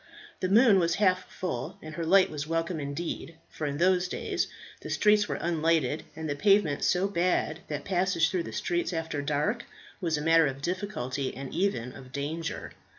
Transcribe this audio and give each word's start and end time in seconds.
The 0.39 0.49
moon 0.49 0.79
was 0.79 0.95
half 0.95 1.29
full, 1.29 1.77
and 1.79 1.93
her 1.93 2.03
light 2.03 2.31
was 2.31 2.47
welcome 2.47 2.79
indeed, 2.79 3.35
for 3.51 3.67
in 3.67 3.77
those 3.77 4.07
days 4.07 4.47
the 4.79 4.89
streets 4.89 5.27
were 5.27 5.35
unlighted, 5.35 6.05
and 6.15 6.27
the 6.27 6.35
pavement 6.35 6.83
so 6.83 7.07
bad 7.07 7.59
that 7.67 7.85
passage 7.85 8.31
through 8.31 8.41
the 8.45 8.51
streets 8.51 8.93
after 8.93 9.21
dark 9.21 9.63
was 10.01 10.17
a 10.17 10.21
matter 10.21 10.47
of 10.47 10.63
difficulty, 10.63 11.35
and 11.37 11.53
even 11.53 11.93
of 11.93 12.11
danger. 12.11 12.71